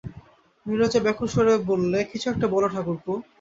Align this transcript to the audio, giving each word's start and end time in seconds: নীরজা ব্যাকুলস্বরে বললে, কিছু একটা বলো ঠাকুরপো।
নীরজা 0.65 0.99
ব্যাকুলস্বরে 1.05 1.53
বললে, 1.69 1.99
কিছু 2.11 2.25
একটা 2.29 2.45
বলো 2.53 2.67
ঠাকুরপো। 2.73 3.11